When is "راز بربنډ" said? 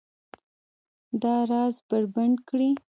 1.51-2.37